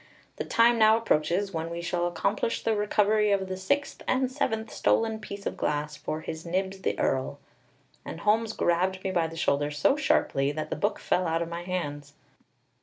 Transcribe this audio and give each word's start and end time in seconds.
The 0.37 0.45
time 0.45 0.79
now 0.79 0.97
approaches 0.97 1.53
when 1.53 1.69
we 1.69 1.79
shall 1.79 2.07
accomplish 2.07 2.63
the 2.63 2.75
recovery 2.75 3.31
of 3.31 3.47
the 3.47 3.55
sixth 3.55 4.01
and 4.07 4.31
seventh 4.31 4.71
stolen 4.73 5.19
piece 5.19 5.45
of 5.45 5.55
glass 5.55 5.95
for 5.95 6.21
His 6.21 6.43
Nibs 6.43 6.81
the 6.81 6.97
Earl!" 6.97 7.37
And 8.03 8.21
Holmes 8.21 8.53
grabbed 8.53 9.03
me 9.03 9.11
by 9.11 9.27
the 9.27 9.37
shoulder 9.37 9.69
so 9.69 9.95
sharply 9.95 10.51
that 10.53 10.71
the 10.71 10.75
book 10.75 10.97
fell 10.97 11.27
out 11.27 11.43
of 11.43 11.49
my 11.49 11.61
hands. 11.61 12.13